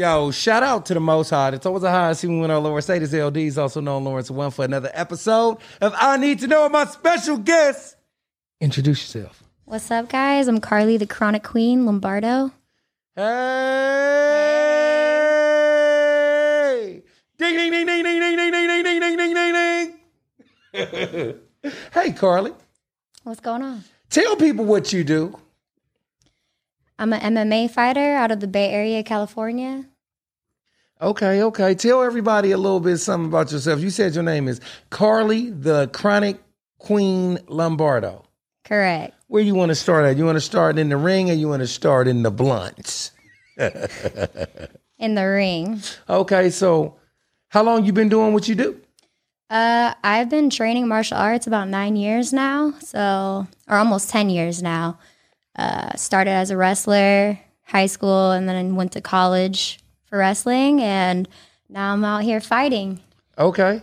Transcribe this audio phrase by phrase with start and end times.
[0.00, 1.50] Yo, shout out to the Most High.
[1.50, 2.14] It's always a high.
[2.14, 6.16] See when our Lord Status LDs, also known Lawrence One, for another episode of I
[6.16, 7.96] Need to Know my special guest.
[8.62, 9.42] Introduce yourself.
[9.66, 10.48] What's up, guys?
[10.48, 12.50] I'm Carly, the Chronic Queen Lombardo.
[13.14, 13.26] Hey!
[17.36, 19.52] Ding, ding, ding, ding, ding, ding, ding, ding, ding, ding, ding, ding,
[20.72, 21.40] ding.
[21.92, 22.54] hey, Carly.
[23.24, 23.84] What's going on?
[24.08, 25.38] Tell people what you do.
[26.98, 29.89] I'm an MMA fighter out of the Bay Area, California.
[31.02, 31.74] Okay, okay.
[31.74, 33.80] Tell everybody a little bit something about yourself.
[33.80, 36.36] You said your name is Carly, the Chronic
[36.78, 38.26] Queen Lombardo.
[38.64, 39.14] Correct.
[39.28, 40.18] Where you want to start at?
[40.18, 43.12] You want to start in the ring or you want to start in the blunts?
[44.98, 45.80] In the ring.
[46.08, 46.98] Okay, so
[47.48, 48.78] how long you been doing what you do?
[49.48, 54.62] Uh, I've been training martial arts about nine years now, so or almost ten years
[54.62, 54.98] now.
[55.56, 59.79] Uh, started as a wrestler, high school, and then went to college
[60.10, 61.28] for wrestling, and
[61.68, 63.00] now I'm out here fighting.
[63.38, 63.80] Okay.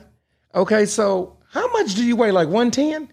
[0.54, 2.32] Okay, so how much do you weigh?
[2.32, 3.10] Like 110?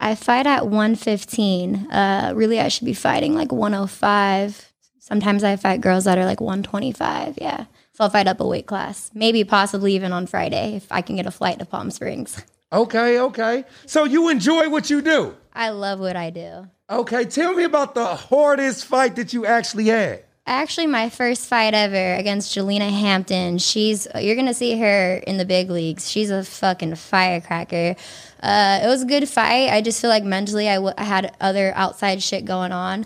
[0.00, 1.90] I fight at 115.
[1.90, 4.72] Uh, really, I should be fighting like 105.
[4.98, 7.38] Sometimes I fight girls that are like 125.
[7.40, 7.64] Yeah.
[7.94, 9.10] So I'll fight up a weight class.
[9.14, 12.44] Maybe possibly even on Friday if I can get a flight to Palm Springs.
[12.72, 13.64] Okay, okay.
[13.86, 15.34] So you enjoy what you do?
[15.54, 16.68] I love what I do.
[16.90, 20.24] Okay, tell me about the hardest fight that you actually had.
[20.50, 23.58] Actually, my first fight ever against Jelena Hampton.
[23.58, 26.10] She's you're gonna see her in the big leagues.
[26.10, 27.96] She's a fucking firecracker.
[28.42, 29.68] Uh, it was a good fight.
[29.68, 33.04] I just feel like mentally, I, w- I had other outside shit going on,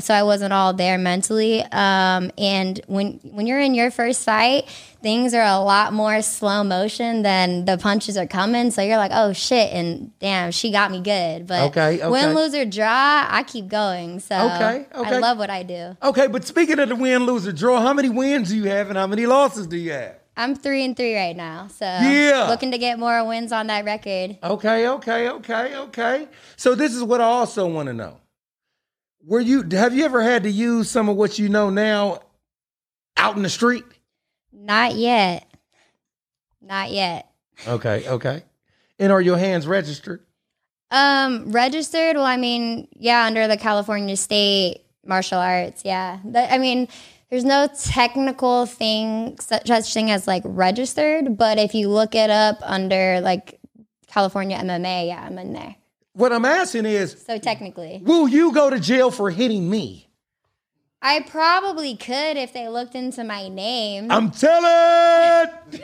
[0.00, 1.62] so I wasn't all there mentally.
[1.62, 4.68] Um, and when when you're in your first fight,
[5.02, 8.70] things are a lot more slow motion than the punches are coming.
[8.70, 11.46] So you're like, oh shit, and damn, she got me good.
[11.46, 12.08] But Okay, okay.
[12.08, 14.20] win, lose or draw, I keep going.
[14.20, 15.16] So Okay, okay.
[15.16, 15.96] I love what I do.
[16.02, 18.96] Okay, but speaking of the win, loser, draw, how many wins do you have and
[18.98, 20.16] how many losses do you have?
[20.34, 22.46] I'm three and three right now, so Yeah.
[22.48, 24.38] looking to get more wins on that record.
[24.42, 26.28] Okay, okay, okay, okay.
[26.56, 28.16] So this is what I also want to know.
[29.24, 32.20] Were you have you ever had to use some of what you know now
[33.16, 33.84] out in the street?
[34.52, 35.46] Not yet,
[36.60, 37.30] not yet.
[37.66, 38.42] Okay, okay.
[38.98, 40.24] And are your hands registered?
[40.90, 42.16] Um, registered.
[42.16, 45.82] Well, I mean, yeah, under the California State Martial Arts.
[45.84, 46.88] Yeah, That- I mean,
[47.30, 52.28] there's no technical thing such such thing as like registered, but if you look it
[52.30, 53.58] up under like
[54.08, 55.76] California MMA, yeah, I'm in there.
[56.14, 60.08] What I'm asking is, So technically, will you go to jail for hitting me?
[61.00, 64.10] I probably could if they looked into my name.
[64.10, 65.50] I'm telling.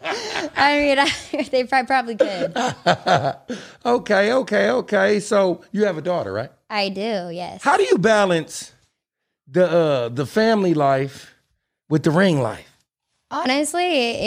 [0.02, 2.56] I mean, I, they prob- probably could.
[3.84, 5.20] okay, okay, okay.
[5.20, 6.50] So you have a daughter, right?
[6.70, 7.62] I do, yes.
[7.62, 8.72] How do you balance
[9.50, 11.34] the uh the family life
[11.88, 12.67] with the ring life?
[13.30, 13.82] Honestly,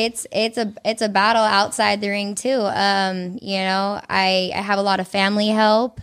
[0.06, 2.62] it's it's a it's a battle outside the ring too.
[2.62, 6.00] Um, you know, I I have a lot of family help,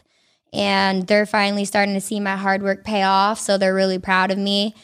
[0.53, 3.39] and they're finally starting to see my hard work pay off.
[3.39, 4.75] So they're really proud of me.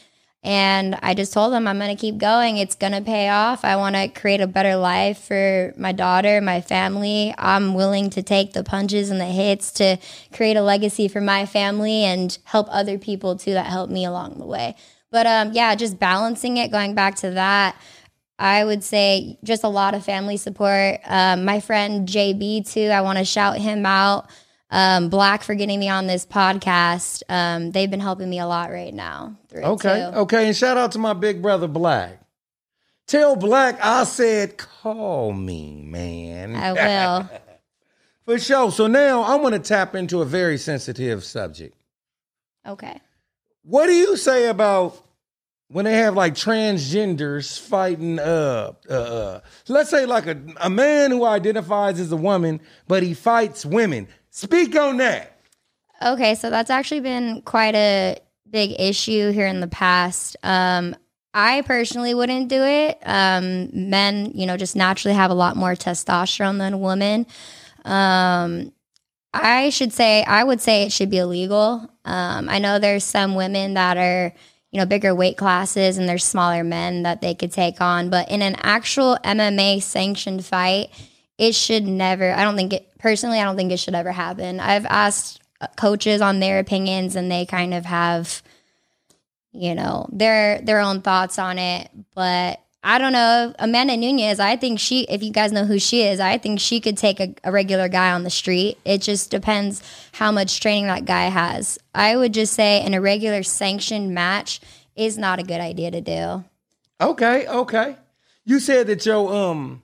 [0.43, 2.57] And I just told them I'm going to keep going.
[2.57, 3.65] It's going to pay off.
[3.65, 7.33] I want to create a better life for my daughter, my family.
[7.35, 9.97] I'm willing to take the punches and the hits to
[10.31, 14.37] create a legacy for my family and help other people too that help me along
[14.37, 14.75] the way.
[15.09, 17.75] But um, yeah, just balancing it, going back to that,
[18.37, 20.99] I would say just a lot of family support.
[21.05, 24.29] Um, my friend JB, too, I want to shout him out.
[24.69, 27.23] Um, Black for getting me on this podcast.
[27.29, 29.37] Um, they've been helping me a lot right now.
[29.53, 30.47] Okay, okay.
[30.47, 32.19] And shout out to my big brother Black.
[33.07, 36.55] Tell Black I said call me, man.
[36.55, 37.29] I will.
[38.25, 38.71] For sure.
[38.71, 41.75] So now I'm gonna tap into a very sensitive subject.
[42.67, 42.99] Okay.
[43.61, 44.99] What do you say about
[45.69, 51.11] when they have like transgenders fighting uh uh, uh let's say like a, a man
[51.11, 54.07] who identifies as a woman, but he fights women.
[54.29, 55.39] Speak on that.
[56.03, 58.19] Okay, so that's actually been quite a
[58.49, 60.35] big issue here in the past.
[60.43, 60.95] Um,
[61.33, 62.97] I personally wouldn't do it.
[63.05, 67.27] Um, men, you know, just naturally have a lot more testosterone than women.
[67.83, 68.71] Um,
[69.33, 71.89] I should say, I would say it should be illegal.
[72.05, 74.33] Um, I know there's some women that are,
[74.75, 78.29] you know, bigger weight classes and there's smaller men that they could take on, but
[78.29, 80.89] in an actual MMA sanctioned fight,
[81.37, 82.33] it should never.
[82.33, 83.39] I don't think it personally.
[83.39, 84.59] I don't think it should ever happen.
[84.59, 88.43] I've asked uh, coaches on their opinions, and they kind of have,
[89.53, 91.89] you know, their their own thoughts on it.
[92.13, 93.51] But I don't know.
[93.57, 95.05] Amanda Nunes, I think she.
[95.05, 97.89] If you guys know who she is, I think she could take a, a regular
[97.89, 98.77] guy on the street.
[98.85, 101.79] It just depends how much training that guy has.
[101.95, 104.61] I would just say in a regular sanctioned match
[104.95, 106.45] is not a good idea to do.
[107.01, 107.95] Okay, okay.
[108.45, 109.81] You said that your um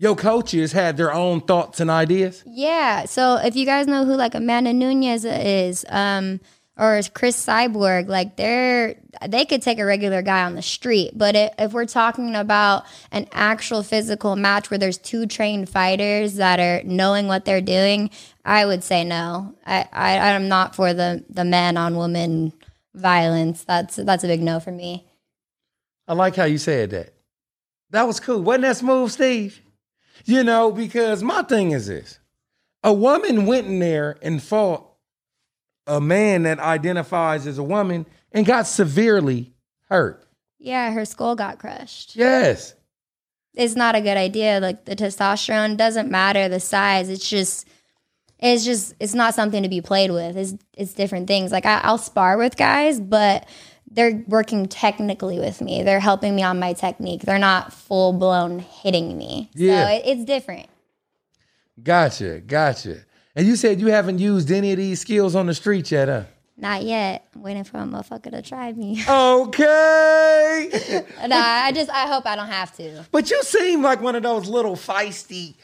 [0.00, 2.42] your coaches had their own thoughts and ideas.
[2.44, 3.04] Yeah.
[3.04, 6.40] So if you guys know who like Amanda Nunes is, um,
[6.78, 8.96] or is Cris Cyborg, like they're
[9.26, 13.26] they could take a regular guy on the street, but if we're talking about an
[13.32, 18.10] actual physical match where there's two trained fighters that are knowing what they're doing,
[18.44, 19.54] I would say no.
[19.64, 22.52] I, I I'm not for the the man on woman
[22.94, 23.64] violence.
[23.64, 25.06] That's that's a big no for me.
[26.06, 27.14] I like how you said that.
[27.90, 28.42] That was cool.
[28.42, 29.60] Wasn't that smooth, Steve?
[30.24, 32.18] You know, because my thing is this
[32.82, 34.95] a woman went in there and fought
[35.86, 39.52] a man that identifies as a woman and got severely
[39.88, 40.24] hurt.
[40.58, 42.16] Yeah, her skull got crushed.
[42.16, 42.74] Yes.
[43.54, 44.60] It's not a good idea.
[44.60, 47.08] Like the testosterone doesn't matter the size.
[47.08, 47.66] It's just
[48.38, 50.36] it's just it's not something to be played with.
[50.36, 51.52] It's it's different things.
[51.52, 53.48] Like I, I'll spar with guys, but
[53.90, 55.82] they're working technically with me.
[55.82, 57.22] They're helping me on my technique.
[57.22, 59.50] They're not full blown hitting me.
[59.54, 59.84] Yeah.
[59.84, 60.66] So it, it's different.
[61.82, 62.40] Gotcha.
[62.40, 63.04] Gotcha.
[63.36, 66.22] And you said you haven't used any of these skills on the street yet, huh?
[66.56, 67.28] Not yet.
[67.34, 69.02] I'm Waiting for a motherfucker to try me.
[69.08, 71.04] Okay.
[71.28, 73.04] nah, I just I hope I don't have to.
[73.12, 75.54] but you seem like one of those little feisty.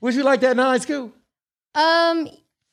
[0.00, 1.12] Would you like that in high school?
[1.74, 2.28] Um,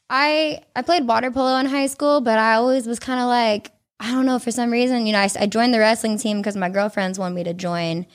[0.09, 3.71] I I played water polo in high school, but I always was kind of like
[3.99, 5.07] I don't know for some reason.
[5.07, 8.05] You know, I, I joined the wrestling team because my girlfriends wanted me to join,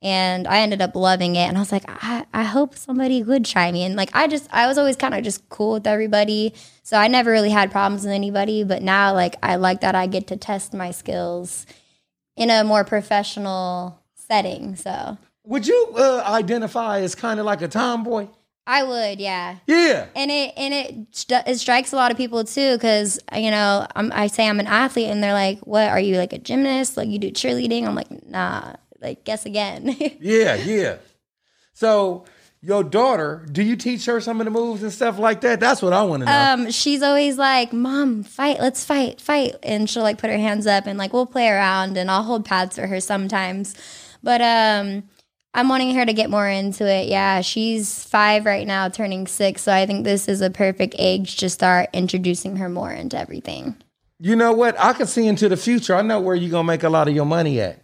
[0.00, 1.48] and I ended up loving it.
[1.48, 3.84] And I was like, I, I hope somebody would try me.
[3.84, 7.08] And like I just I was always kind of just cool with everybody, so I
[7.08, 8.64] never really had problems with anybody.
[8.64, 11.66] But now like I like that I get to test my skills
[12.36, 14.76] in a more professional setting.
[14.76, 18.28] So Would you uh, identify as kind of like a tomboy?
[18.70, 19.56] I would, yeah.
[19.66, 20.06] Yeah.
[20.14, 24.12] and it and it it strikes a lot of people too because you know I'm,
[24.12, 26.98] I say I'm an athlete and they're like, "What are you like a gymnast?
[26.98, 29.96] Like you do cheerleading?" I'm like, "Nah." Like guess again.
[30.20, 30.96] Yeah, yeah.
[31.74, 32.24] So
[32.60, 35.60] your daughter, do you teach her some of the moves and stuff like that?
[35.60, 36.32] That's what I want to know.
[36.64, 38.58] um, she's always like, "Mom, fight!
[38.58, 41.96] Let's fight, fight!" And she'll like put her hands up and like we'll play around
[41.96, 43.74] and I'll hold pads for her sometimes.
[44.24, 45.04] But um,
[45.54, 47.06] I'm wanting her to get more into it.
[47.06, 49.62] Yeah, she's five right now, turning six.
[49.62, 53.76] So I think this is a perfect age to start introducing her more into everything.
[54.18, 54.74] you know what?
[54.80, 55.94] I can see into the future.
[55.94, 57.78] I know where you're gonna make a lot of your money at.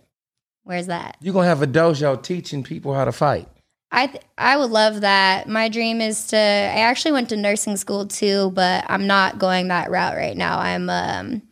[0.65, 1.17] Where's that?
[1.21, 3.49] You're gonna have a dojo teaching people how to fight.
[3.93, 5.49] I th- I would love that.
[5.49, 6.37] My dream is to.
[6.37, 10.59] I actually went to nursing school too, but I'm not going that route right now.
[10.59, 11.43] I'm um,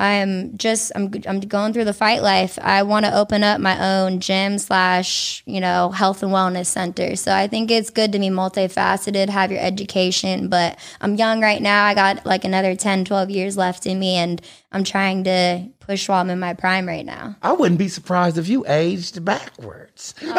[0.00, 2.58] I'm just I'm I'm going through the fight life.
[2.62, 7.16] I want to open up my own gym slash you know health and wellness center.
[7.16, 10.48] So I think it's good to be multifaceted, have your education.
[10.48, 11.84] But I'm young right now.
[11.84, 14.40] I got like another 10, 12 years left in me, and
[14.72, 17.36] I'm trying to push while I'm in my prime right now.
[17.42, 20.14] I wouldn't be surprised if you aged backwards.
[20.22, 20.32] Oh.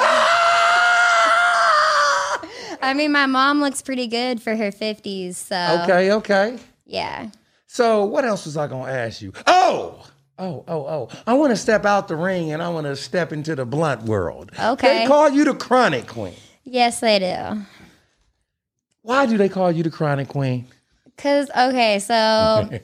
[2.81, 5.35] I mean, my mom looks pretty good for her 50s.
[5.35, 6.57] So okay, okay.
[6.87, 7.29] yeah.
[7.73, 9.31] So what else was I gonna ask you?
[9.47, 10.05] Oh,
[10.37, 11.09] oh, oh, oh.
[11.25, 14.03] I want to step out the ring and I want to step into the blunt
[14.03, 14.51] world.
[14.59, 14.99] Okay.
[14.99, 16.33] They call you the chronic queen.
[16.65, 17.61] Yes, they do.
[19.03, 20.67] Why do they call you the chronic queen?
[21.21, 22.13] Cause okay, so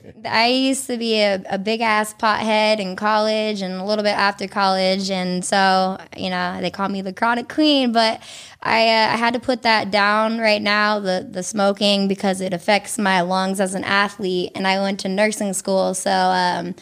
[0.24, 4.16] I used to be a, a big ass pothead in college and a little bit
[4.16, 7.90] after college, and so you know they call me the chronic queen.
[7.92, 8.22] But
[8.62, 12.52] I uh, I had to put that down right now, the the smoking, because it
[12.54, 16.76] affects my lungs as an athlete, and I went to nursing school, so um,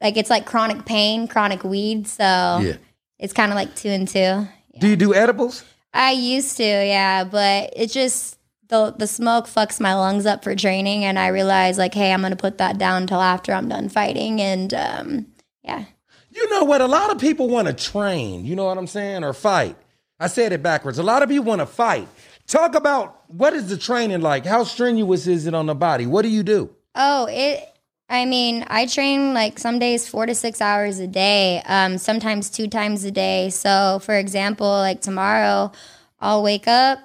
[0.00, 2.22] like it's like chronic pain, chronic weed, so
[2.62, 2.76] Yeah.
[3.18, 4.46] it's kind of like two and two.
[4.78, 5.64] Do you do edibles?
[5.92, 8.38] I used to, yeah, but it just
[8.72, 12.22] the the smoke fucks my lungs up for training, and I realized like, hey, I'm
[12.22, 15.26] gonna put that down until after I'm done fighting, and um,
[15.62, 15.84] yeah,
[16.30, 16.80] You know what?
[16.80, 19.76] A lot of people want to train, you know what I'm saying, or fight.
[20.18, 20.98] I said it backwards.
[20.98, 22.08] A lot of people want to fight.
[22.46, 24.46] Talk about what is the training like?
[24.46, 26.06] How strenuous is it on the body?
[26.06, 26.70] What do you do?
[26.94, 27.68] Oh, it.
[28.08, 32.50] I mean, I train like some days four to six hours a day, um, sometimes
[32.50, 33.48] two times a day.
[33.50, 35.72] So, for example, like tomorrow,
[36.20, 36.98] I'll wake up,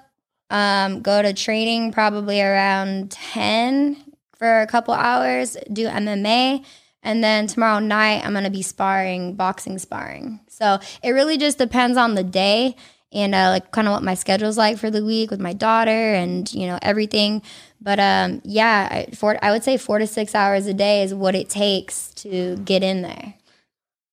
[0.49, 3.97] um, go to training probably around 10
[4.37, 6.63] for a couple hours, do MMA.
[7.03, 10.39] And then tomorrow night, I'm going to be sparring, boxing sparring.
[10.49, 12.75] So it really just depends on the day
[13.11, 15.91] and uh, like kind of what my schedule's like for the week with my daughter
[15.91, 17.41] and, you know, everything.
[17.79, 21.13] But um, yeah, I, four, I would say four to six hours a day is
[21.13, 23.35] what it takes to get in there.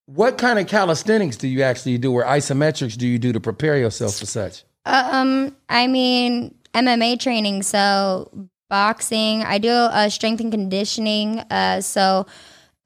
[0.07, 3.79] What kind of calisthenics do you actually do, or isometrics do you do to prepare
[3.79, 4.62] yourself for such?
[4.87, 7.62] Um, I mean, MMA training.
[7.62, 11.41] So boxing, I do uh, strength and conditioning.
[11.41, 12.26] Uh, so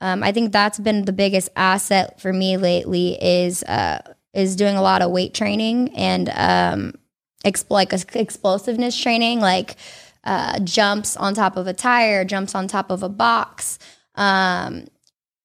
[0.00, 4.00] um, I think that's been the biggest asset for me lately is uh,
[4.32, 6.92] is doing a lot of weight training and um,
[7.44, 9.76] exp- like explosiveness training, like
[10.24, 13.78] uh, jumps on top of a tire, jumps on top of a box.
[14.14, 14.86] Um,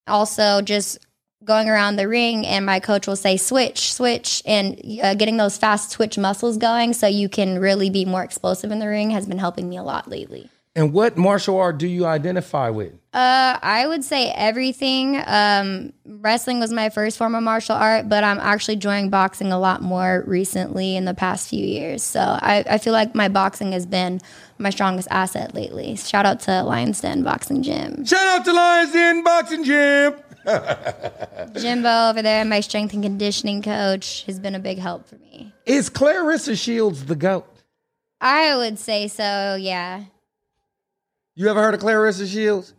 [0.07, 0.99] also, just
[1.43, 5.57] going around the ring, and my coach will say switch, switch, and uh, getting those
[5.57, 9.27] fast twitch muscles going so you can really be more explosive in the ring has
[9.27, 10.49] been helping me a lot lately.
[10.75, 12.93] And what martial art do you identify with?
[13.13, 15.21] Uh, I would say everything.
[15.23, 19.59] Um, wrestling was my first form of martial art, but I'm actually joining boxing a
[19.59, 22.01] lot more recently in the past few years.
[22.01, 24.19] So I, I feel like my boxing has been
[24.57, 25.95] my strongest asset lately.
[25.95, 28.03] Shout out to Lions Den Boxing Gym.
[28.03, 30.15] Shout out to Lions Den Boxing Gym.
[31.55, 35.53] Jimbo over there, my strength and conditioning coach, has been a big help for me.
[35.65, 37.47] Is Claressa Shields the GOAT?
[38.19, 40.05] I would say so, yeah.
[41.35, 42.73] You ever heard of Claressa Shields?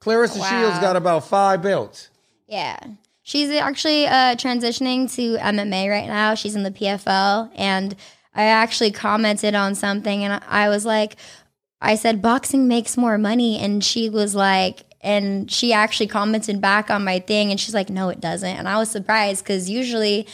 [0.00, 0.48] Claressa wow.
[0.48, 2.10] Shields got about five belts.
[2.46, 2.78] Yeah.
[3.22, 6.34] She's actually uh, transitioning to MMA right now.
[6.34, 7.50] She's in the PFL.
[7.54, 7.94] And
[8.34, 11.16] I actually commented on something and I was like,
[11.80, 13.58] I said, boxing makes more money.
[13.58, 17.88] And she was like, and she actually commented back on my thing and she's like,
[17.90, 18.56] no, it doesn't.
[18.56, 20.26] And I was surprised because usually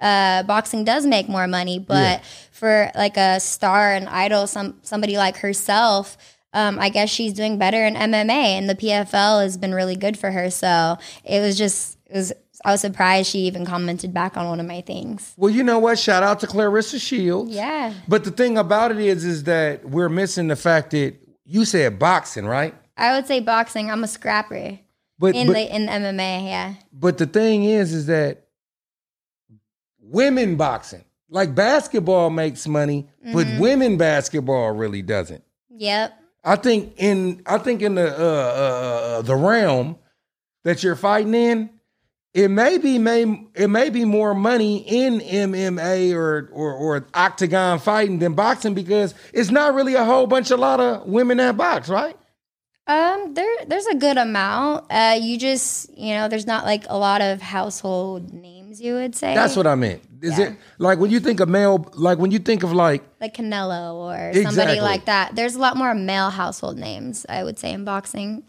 [0.00, 1.78] uh, boxing does make more money.
[1.78, 2.22] But yeah.
[2.52, 6.16] for like a star and idol, some somebody like herself,
[6.52, 10.18] um, I guess she's doing better in MMA, and the PFL has been really good
[10.18, 10.50] for her.
[10.50, 12.32] So it was just, it was.
[12.64, 15.34] I was surprised she even commented back on one of my things.
[15.36, 15.98] Well, you know what?
[15.98, 17.52] Shout out to Claressa Shields.
[17.52, 17.92] Yeah.
[18.08, 21.98] But the thing about it is, is that we're missing the fact that you said
[21.98, 22.74] boxing, right?
[22.96, 23.90] I would say boxing.
[23.90, 24.78] I'm a scrapper.
[25.18, 26.74] But in but, the in MMA, yeah.
[26.92, 28.48] But the thing is, is that
[30.00, 33.32] women boxing, like basketball, makes money, mm-hmm.
[33.32, 35.42] but women basketball really doesn't.
[35.70, 36.12] Yep.
[36.44, 39.98] I think in I think in the uh, uh, uh, the realm
[40.64, 41.70] that you're fighting in,
[42.34, 47.78] it may be may it may be more money in MMA or, or or octagon
[47.78, 51.56] fighting than boxing because it's not really a whole bunch of lot of women that
[51.56, 52.16] box, right?
[52.88, 54.86] Um, there there's a good amount.
[54.90, 58.80] Uh, you just you know, there's not like a lot of household names.
[58.80, 60.02] You would say that's what I meant.
[60.22, 60.50] Is yeah.
[60.50, 63.94] it like when you think of male, like when you think of like like Canelo
[63.94, 64.44] or exactly.
[64.44, 65.34] somebody like that?
[65.34, 67.26] There's a lot more male household names.
[67.28, 68.44] I would say in boxing.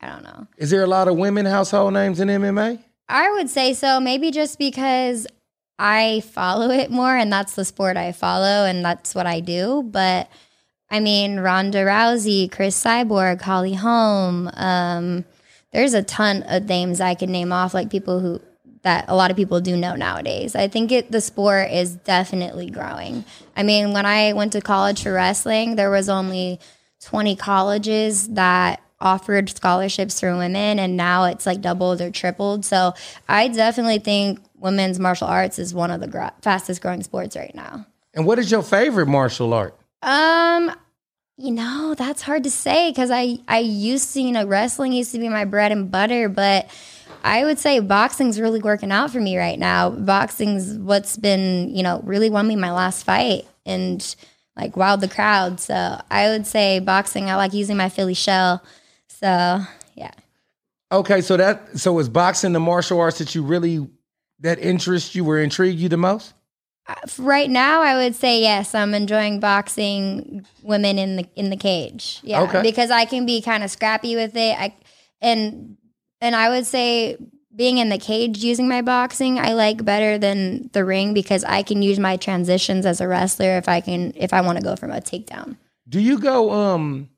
[0.00, 0.46] I don't know.
[0.56, 2.78] Is there a lot of women household names in MMA?
[3.08, 3.98] I would say so.
[4.00, 5.26] Maybe just because
[5.78, 9.82] I follow it more, and that's the sport I follow, and that's what I do.
[9.82, 10.28] But
[10.90, 14.50] I mean, Ronda Rousey, Cris Cyborg, Holly Holm.
[14.54, 15.24] Um,
[15.72, 18.40] there's a ton of names I could name off, like people who
[18.84, 20.54] that a lot of people do know nowadays.
[20.54, 23.24] I think it the sport is definitely growing.
[23.56, 26.60] I mean, when I went to college for wrestling, there was only
[27.00, 32.64] 20 colleges that offered scholarships for women and now it's like doubled or tripled.
[32.64, 32.94] So,
[33.28, 37.54] I definitely think women's martial arts is one of the gr- fastest growing sports right
[37.54, 37.86] now.
[38.14, 39.76] And what is your favorite martial art?
[40.04, 40.70] Um,
[41.36, 45.12] you know, that's hard to say because I I used to, you know, wrestling used
[45.12, 46.68] to be my bread and butter, but
[47.24, 49.90] I would say boxing's really working out for me right now.
[49.90, 54.14] Boxing's what's been, you know, really won me my last fight and
[54.56, 55.58] like wowed the crowd.
[55.58, 57.30] So I would say boxing.
[57.30, 58.62] I like using my Philly shell.
[59.08, 59.60] So
[59.94, 60.12] yeah.
[60.92, 63.88] Okay, so that so is boxing the martial arts that you really
[64.40, 66.34] that interest you or intrigue you the most?
[67.18, 72.20] Right now i would say yes i'm enjoying boxing women in the in the cage.
[72.22, 72.62] Yeah okay.
[72.62, 74.58] because i can be kind of scrappy with it.
[74.58, 74.74] I
[75.20, 75.76] and
[76.20, 77.16] and i would say
[77.54, 81.62] being in the cage using my boxing i like better than the ring because i
[81.62, 84.76] can use my transitions as a wrestler if i can if i want to go
[84.76, 85.56] from a takedown.
[85.88, 87.08] Do you go um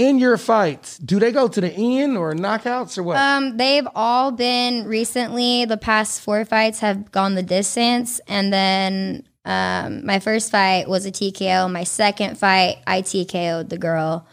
[0.00, 3.18] in your fights, do they go to the end or knockouts or what?
[3.18, 5.66] Um, they've all been recently.
[5.66, 11.04] The past four fights have gone the distance, and then um, my first fight was
[11.04, 11.70] a TKO.
[11.70, 14.26] My second fight, I TKO'd the girl,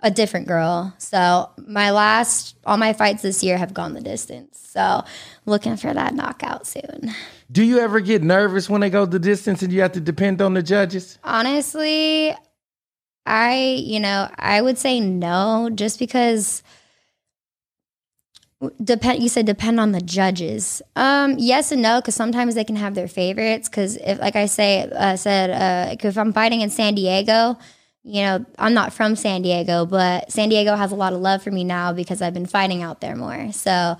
[0.00, 0.92] a different girl.
[0.98, 4.58] So my last, all my fights this year have gone the distance.
[4.58, 5.04] So
[5.46, 7.14] looking for that knockout soon.
[7.52, 10.42] Do you ever get nervous when they go the distance and you have to depend
[10.42, 11.18] on the judges?
[11.22, 12.34] Honestly,
[13.26, 16.62] I, you know, I would say no, just because
[18.82, 20.82] depend you said depend on the judges.
[20.94, 24.46] Um yes and no because sometimes they can have their favorites because if like i
[24.46, 27.58] say uh, said uh if i'm fighting in san diego
[28.04, 31.42] you know i'm not from san diego but san diego has a lot of love
[31.42, 33.50] for me now because i've been fighting out there more.
[33.52, 33.96] So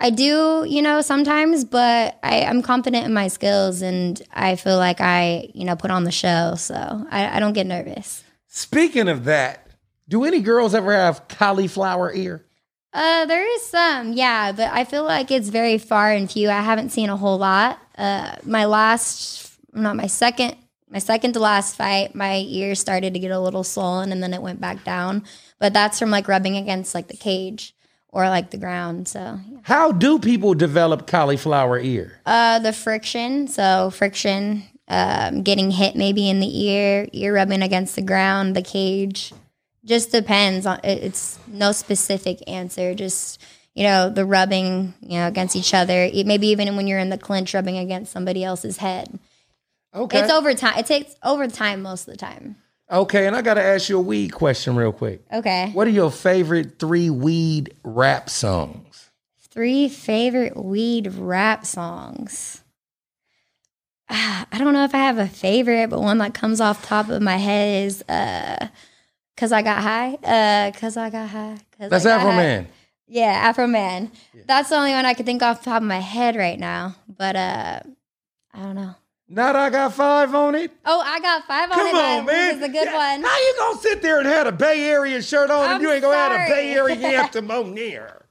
[0.00, 4.76] i do you know sometimes but I, i'm confident in my skills and i feel
[4.76, 6.74] like i you know put on the show so
[7.10, 8.24] I, I don't get nervous
[8.56, 9.66] Speaking of that,
[10.08, 12.44] do any girls ever have cauliflower ear?
[12.92, 16.48] Uh, there is some, yeah, but I feel like it's very far and few.
[16.48, 17.80] I haven't seen a whole lot.
[17.98, 20.54] Uh, my last, not my second,
[20.88, 24.32] my second to last fight, my ear started to get a little swollen, and then
[24.32, 25.24] it went back down.
[25.58, 27.74] But that's from like rubbing against like the cage
[28.14, 29.08] or like the ground.
[29.08, 29.58] So, yeah.
[29.64, 32.20] How do people develop cauliflower ear?
[32.24, 37.96] uh, the friction, so friction, um, getting hit maybe in the ear, ear rubbing against
[37.96, 39.32] the ground, the cage.
[39.84, 40.80] Just depends on.
[40.82, 42.94] It's no specific answer.
[42.94, 43.38] Just
[43.74, 46.08] you know the rubbing, you know, against each other.
[46.24, 49.18] Maybe even when you're in the clinch, rubbing against somebody else's head.
[49.94, 50.20] Okay.
[50.20, 50.78] It's over time.
[50.78, 52.56] It takes over time most of the time.
[52.90, 55.22] Okay, and I got to ask you a weed question real quick.
[55.32, 55.70] Okay.
[55.72, 59.10] What are your favorite three weed rap songs?
[59.50, 62.62] Three favorite weed rap songs.
[64.10, 67.08] Ah, I don't know if I have a favorite, but one that comes off top
[67.08, 68.68] of my head is uh
[69.36, 70.14] Cause I got high.
[70.22, 71.56] Uh cause I got high.
[71.78, 72.36] That's got Afro high.
[72.36, 72.68] Man.
[73.06, 74.10] Yeah, Afroman.
[74.46, 76.96] That's the only one I could think off the top of my head right now.
[77.08, 77.80] But uh
[78.52, 78.94] I don't know.
[79.28, 80.70] Not I got five on it.
[80.84, 81.94] Oh, I got five on Come it.
[81.94, 82.48] on, but man.
[82.48, 83.24] This is a good Yeah, one.
[83.24, 85.90] How you gonna sit there and have a Bay Area shirt on and I'm you
[85.90, 86.74] ain't gonna have a Bay.
[86.74, 88.26] Area anthem on there?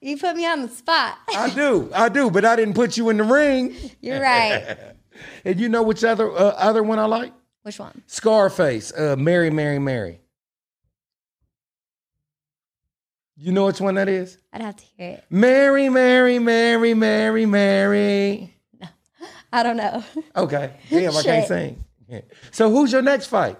[0.00, 1.18] You put me on the spot.
[1.34, 3.74] I do, I do, but I didn't put you in the ring.
[4.00, 4.78] You're right.
[5.44, 7.32] And you know which other uh, other one I like?
[7.62, 8.02] Which one?
[8.06, 10.20] Scarface, uh, Mary, Mary, Mary.
[13.36, 14.38] You know which one that is?
[14.52, 15.24] I'd have to hear it.
[15.30, 18.51] Mary, Mary, Mary, Mary, Mary.
[19.52, 20.02] I don't know.
[20.36, 21.48] Okay, damn, I can't Shit.
[21.48, 21.84] sing.
[22.08, 22.20] Yeah.
[22.50, 23.58] So who's your next fight?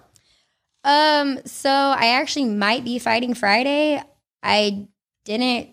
[0.84, 4.02] Um, so I actually might be fighting Friday.
[4.42, 4.88] I
[5.24, 5.68] didn't,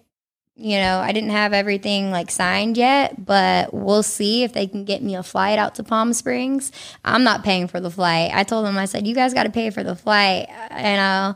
[0.55, 4.83] you know, I didn't have everything like signed yet, but we'll see if they can
[4.85, 6.71] get me a flight out to Palm Springs.
[7.03, 8.31] I'm not paying for the flight.
[8.33, 10.47] I told them, I said, you guys got to pay for the flight.
[10.71, 11.35] You know,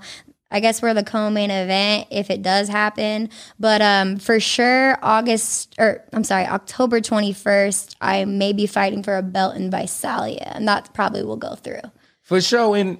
[0.54, 3.30] I guess we're the co-main event if it does happen.
[3.60, 9.18] But um, for sure, August or I'm sorry, October 21st, I may be fighting for
[9.18, 11.82] a belt in Visalia, and that probably will go through.
[12.22, 12.78] For sure.
[12.78, 13.00] And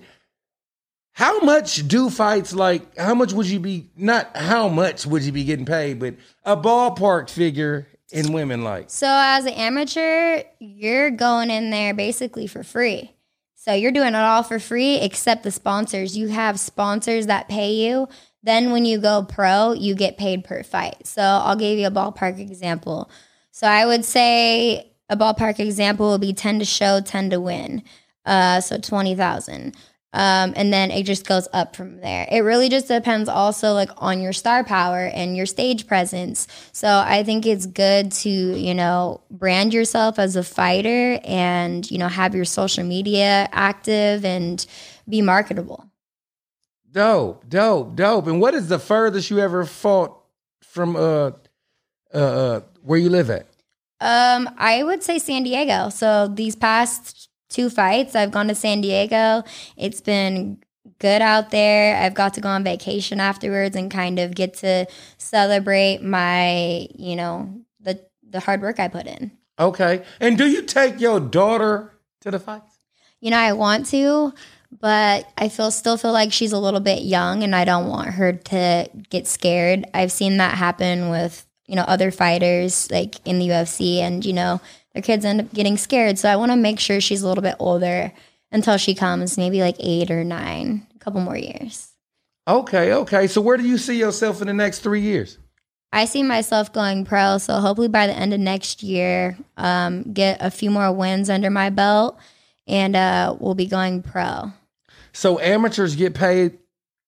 [1.14, 2.98] how much do fights like?
[2.98, 3.92] How much would you be?
[3.96, 8.90] Not how much would you be getting paid, but a ballpark figure in women like.
[8.90, 13.12] So as an amateur, you're going in there basically for free.
[13.64, 16.18] So you're doing it all for free except the sponsors.
[16.18, 18.10] You have sponsors that pay you.
[18.44, 21.08] Then when you go pro, you get paid per fight.
[21.08, 23.10] So I'll give you a ballpark example.
[23.52, 27.84] So I would say a ballpark example would be 10 to show, 10 to win.
[28.26, 29.74] Uh, so 20,000.
[30.14, 32.28] Um, and then it just goes up from there.
[32.32, 36.48] It really just depends also like on your star power and your stage presence.
[36.72, 41.98] So I think it's good to, you know, brand yourself as a fighter and, you
[41.98, 44.64] know, have your social media active and
[45.10, 45.90] be marketable.
[46.92, 48.28] Dope, dope, dope.
[48.28, 50.16] And what is the furthest you ever fought
[50.62, 51.32] from uh
[52.14, 53.48] uh, uh where you live at?
[54.00, 55.90] Um, I would say San Diego.
[55.90, 59.44] So these past two fights, I've gone to San Diego.
[59.78, 60.58] It's been
[61.00, 61.96] good out there.
[61.98, 64.88] I've got to go on vacation afterwards and kind of get to
[65.18, 69.32] celebrate my, you know, the the hard work I put in.
[69.60, 70.04] Okay.
[70.20, 72.80] And do you take your daughter to the fights?
[73.22, 74.34] You know, I want to,
[74.82, 78.10] but I feel still feel like she's a little bit young and I don't want
[78.10, 79.86] her to get scared.
[79.94, 84.34] I've seen that happen with, you know, other fighters like in the UFC and, you
[84.34, 84.60] know,
[84.94, 86.20] their kids end up getting scared.
[86.20, 88.12] So I want to make sure she's a little bit older
[88.52, 91.90] until she comes, maybe like 8 or 9, a couple more years.
[92.48, 93.28] Okay, okay.
[93.28, 95.38] So where do you see yourself in the next three years?
[95.92, 100.38] I see myself going pro, so hopefully by the end of next year, um, get
[100.42, 102.18] a few more wins under my belt,
[102.68, 104.52] and uh, we'll be going pro.
[105.14, 106.58] So amateurs get paid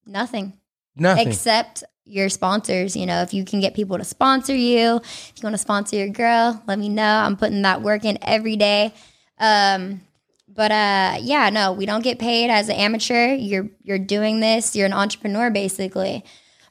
[0.06, 0.54] Nothing.
[0.96, 1.28] nothing.
[1.28, 2.96] except your sponsors.
[2.96, 5.96] You know, if you can get people to sponsor you, if you want to sponsor
[5.98, 7.04] your girl, let me know.
[7.04, 8.94] I'm putting that work in every day.
[9.40, 10.02] Um,
[10.48, 13.34] but uh, yeah, no, we don't get paid as an amateur.
[13.34, 14.76] You're you're doing this.
[14.76, 16.24] You're an entrepreneur basically.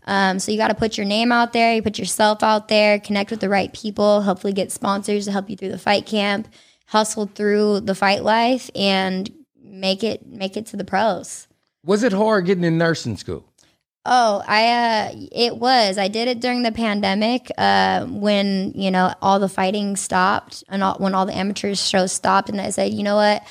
[0.07, 1.75] Um, so you got to put your name out there.
[1.75, 2.99] You put yourself out there.
[2.99, 4.23] Connect with the right people.
[4.23, 6.49] Hopefully, get sponsors to help you through the fight camp.
[6.87, 9.31] Hustle through the fight life and
[9.63, 11.49] make it make it to the pros.
[11.85, 13.45] Was it hard getting in nursing school?
[14.07, 15.97] Oh, I uh it was.
[15.97, 20.83] I did it during the pandemic uh when, you know, all the fighting stopped and
[20.83, 23.43] all, when all the amateurs shows stopped and I said, "You know what?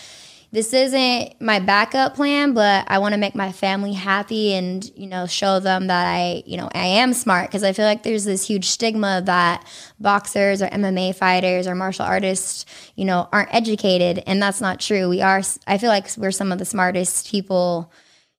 [0.51, 5.07] This isn't my backup plan, but I want to make my family happy and, you
[5.07, 8.23] know, show them that I, you know, I am smart because I feel like there's
[8.25, 9.65] this huge stigma that
[9.99, 15.09] boxers or MMA fighters or martial artists, you know, aren't educated and that's not true.
[15.09, 17.91] We are I feel like we're some of the smartest people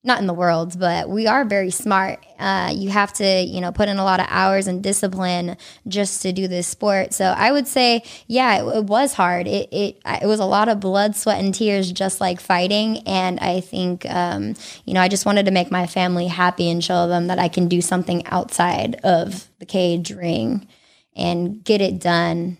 [0.05, 2.25] not in the world, but we are very smart.
[2.38, 5.57] Uh, you have to, you know, put in a lot of hours and discipline
[5.88, 7.14] just to do this sport.
[7.14, 9.49] So I would say, yeah, it, it was hard.
[9.49, 12.99] It, it it was a lot of blood, sweat, and tears, just like fighting.
[13.07, 16.85] And I think, um, you know, I just wanted to make my family happy and
[16.85, 20.69] show them that I can do something outside of the cage ring
[21.17, 22.59] and get it done.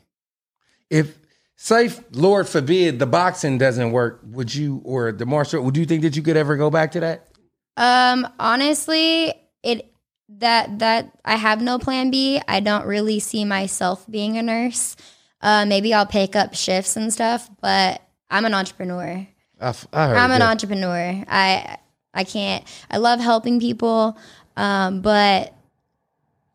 [0.89, 1.19] If
[1.57, 5.63] say, Lord forbid, the boxing doesn't work, would you or the martial?
[5.63, 7.29] Would you think that you could ever go back to that?
[7.77, 9.93] Um, honestly, it
[10.29, 12.41] that that I have no plan B.
[12.47, 14.97] I don't really see myself being a nurse.
[15.41, 19.27] Uh, maybe I'll pick up shifts and stuff, but I'm an entrepreneur.
[19.61, 20.51] I, I heard I'm an that.
[20.51, 21.25] entrepreneur.
[21.29, 21.79] I
[22.13, 22.65] I can't.
[22.91, 24.17] I love helping people,
[24.57, 25.55] um, but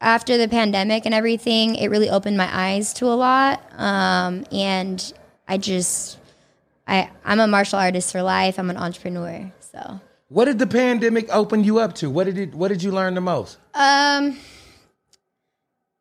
[0.01, 3.61] after the pandemic and everything, it really opened my eyes to a lot.
[3.77, 5.13] Um, and
[5.47, 6.17] I just,
[6.87, 8.57] I I'm a martial artist for life.
[8.57, 9.51] I'm an entrepreneur.
[9.59, 9.99] So
[10.29, 12.09] What did the pandemic open you up to?
[12.09, 12.53] What did it?
[12.55, 13.57] What did you learn the most?
[13.73, 14.37] Um,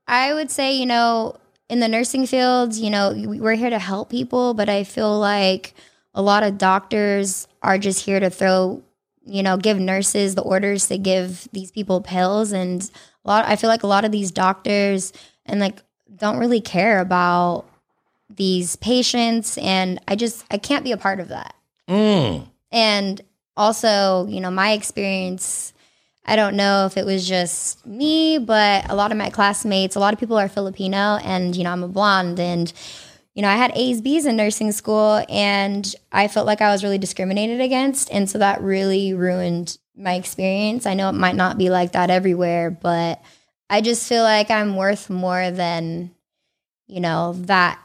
[0.07, 1.37] I would say, you know,
[1.69, 5.19] in the nursing fields, you know, we- we're here to help people, but I feel
[5.19, 5.75] like
[6.15, 8.83] a lot of doctors are just here to throw,
[9.25, 12.83] you know, give nurses the orders to give these people pills, and
[13.25, 13.47] a lot.
[13.47, 15.13] I feel like a lot of these doctors
[15.47, 15.83] and like
[16.17, 17.65] don't really care about
[18.29, 21.55] these patients, and I just I can't be a part of that.
[21.89, 22.47] Mm.
[22.71, 23.21] And
[23.59, 25.75] also, you know, my experience,
[26.25, 30.01] I don't know if it was just me, but a lot of my classmates, a
[30.01, 32.73] lot of people are Filipino and, you know, I'm a blonde and,
[33.35, 36.85] you know, I had A's, B's in nursing school and I felt like I was
[36.85, 38.11] really discriminated against.
[38.13, 40.87] And so that really ruined my experience.
[40.87, 43.21] I know it might not be like that everywhere, but
[43.69, 46.15] I just feel like I'm worth more than,
[46.87, 47.81] you know, that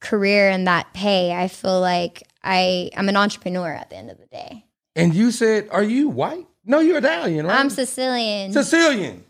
[0.00, 1.32] career and that pay.
[1.32, 4.64] I feel like I I'm an entrepreneur at the end of the day.
[4.98, 6.46] And you said, "Are you white?
[6.64, 7.58] No, you're Italian, right?
[7.58, 8.52] I'm Sicilian.
[8.52, 9.24] Sicilian.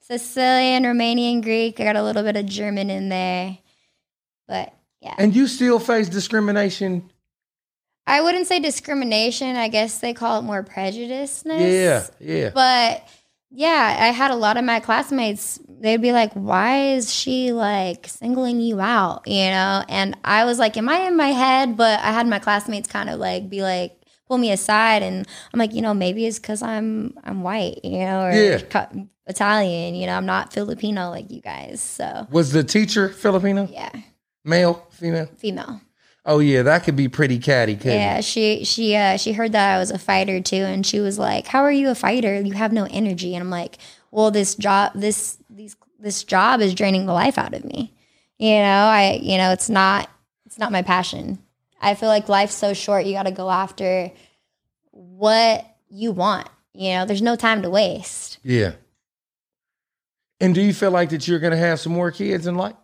[0.00, 1.80] Sicilian, Romanian, Greek.
[1.80, 3.56] I got a little bit of German in there.
[4.48, 5.14] But yeah.
[5.16, 7.08] And you still face discrimination.
[8.06, 9.56] I wouldn't say discrimination.
[9.56, 11.72] I guess they call it more prejudiceness.
[11.72, 12.50] Yeah, yeah.
[12.52, 13.08] But
[13.50, 18.08] yeah, I had a lot of my classmates, they'd be like, why is she like
[18.08, 19.26] singling you out?
[19.26, 19.84] You know?
[19.88, 21.76] And I was like, am I in my head?
[21.76, 24.01] But I had my classmates kind of like be like,
[24.32, 27.98] pull me aside and I'm like, you know, maybe it's because I'm I'm white, you
[27.98, 28.86] know, or Yeah.
[29.26, 31.82] Italian, you know, I'm not Filipino like you guys.
[31.82, 33.68] So Was the teacher Filipino?
[33.70, 33.90] yeah,
[34.42, 35.26] Male, female?
[35.36, 35.82] female.
[36.24, 38.24] Oh yeah, that could be pretty catty, Yeah, it?
[38.24, 41.46] she she uh she heard that I was a fighter too, and she was like,
[41.48, 42.40] "How are you a fighter?
[42.40, 43.76] You have no energy." And I'm like,
[44.12, 47.92] "Well, this job this these this job is draining the life out of me.
[48.38, 50.08] You know, I you know it's not
[50.46, 51.38] it's not my passion.
[51.82, 53.04] I feel like life's so short.
[53.04, 54.12] You got to go after
[54.92, 56.48] what you want.
[56.72, 58.38] You know, there's no time to waste.
[58.42, 58.72] Yeah.
[60.40, 62.74] And do you feel like that you're gonna have some more kids in life?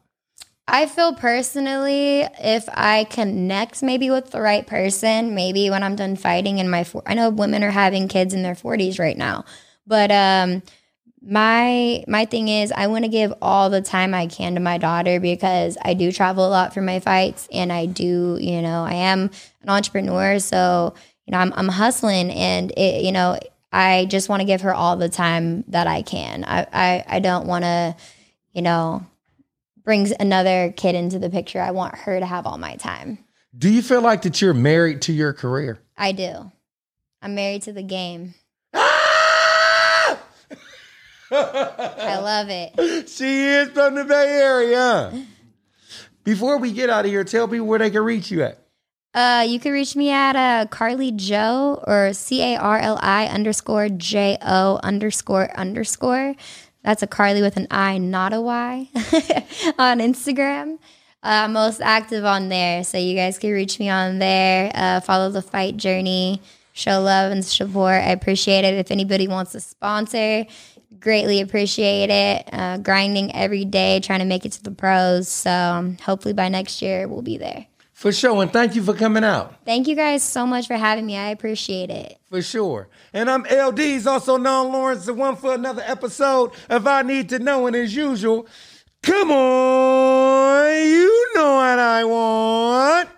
[0.69, 6.15] I feel personally, if I connect maybe with the right person, maybe when I'm done
[6.15, 9.47] fighting in my, I know women are having kids in their 40s right now,
[9.87, 10.63] but um,
[11.21, 14.79] my my thing is I want to give all the time I can to my
[14.79, 18.85] daughter because I do travel a lot for my fights, and I do, you know,
[18.85, 19.31] I am
[19.63, 20.95] an entrepreneur, so
[21.27, 23.39] you know, I'm I'm hustling, and it, you know,
[23.73, 26.45] I just want to give her all the time that I can.
[26.45, 27.97] I I, I don't want to,
[28.53, 29.07] you know
[29.89, 31.63] brings another kid into the picture.
[31.63, 33.25] I want her to have all my time.
[33.57, 35.79] Do you feel like that you're married to your career?
[35.97, 36.53] I do.
[37.23, 38.35] I'm married to the game.
[41.31, 43.09] I love it.
[43.09, 45.27] she is from the Bay Area.
[46.25, 48.59] Before we get out of here, tell people where they can reach you at.
[49.15, 53.27] Uh, you can reach me at uh, Carly Joe or C A R L I
[53.27, 56.35] underscore J O underscore underscore.
[56.85, 58.89] That's a Carly with an I, not a Y,
[59.79, 60.75] on Instagram.
[61.23, 64.71] Uh, I'm most active on there, so you guys can reach me on there.
[64.75, 66.41] Uh, follow the fight journey,
[66.73, 67.95] show love and support.
[67.95, 68.75] I appreciate it.
[68.75, 70.47] If anybody wants to sponsor,
[70.99, 72.49] greatly appreciate it.
[72.53, 75.29] Uh, grinding every day, trying to make it to the pros.
[75.29, 77.67] So um, hopefully by next year we'll be there.
[77.93, 78.41] For sure.
[78.41, 79.57] And thank you for coming out.
[79.65, 81.17] Thank you guys so much for having me.
[81.17, 82.17] I appreciate it.
[82.31, 82.89] For sure.
[83.13, 87.41] And I'm LD's also known Lawrence, the one for another episode of I Need to
[87.41, 87.67] Know.
[87.67, 88.47] And as usual,
[89.03, 93.09] come on, you know what I want.